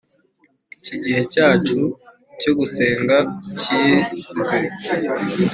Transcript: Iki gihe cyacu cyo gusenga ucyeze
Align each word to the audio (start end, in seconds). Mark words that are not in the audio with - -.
Iki 0.77 0.95
gihe 1.03 1.21
cyacu 1.33 1.79
cyo 2.39 2.51
gusenga 2.59 3.15
ucyeze 3.51 4.59